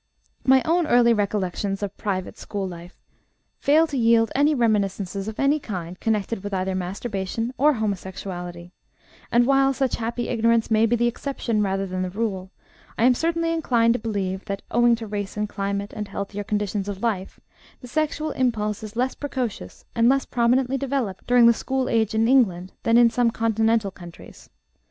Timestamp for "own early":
0.65-1.13